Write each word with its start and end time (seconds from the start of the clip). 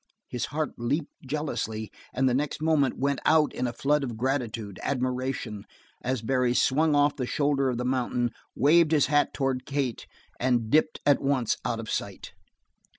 His 0.27 0.45
heart 0.45 0.71
leaped 0.79 1.13
jealously 1.27 1.91
and 2.11 2.27
the 2.27 2.33
next 2.33 2.59
moment 2.59 2.97
went 2.97 3.19
out 3.23 3.53
in 3.53 3.67
a 3.67 3.71
flood 3.71 4.03
of 4.03 4.17
gratitude, 4.17 4.79
admiration, 4.81 5.63
as 6.01 6.23
Barry 6.23 6.55
swung 6.55 6.95
off 6.95 7.15
the 7.17 7.27
shoulder 7.27 7.69
of 7.69 7.77
the 7.77 7.85
mountain, 7.85 8.31
waved 8.55 8.93
his 8.93 9.05
hat 9.05 9.31
towards 9.31 9.61
Kate, 9.67 10.07
and 10.39 10.71
dipped 10.71 11.01
at 11.05 11.21
once 11.21 11.55
out 11.63 11.79
of 11.79 11.87
sight. 11.87 12.33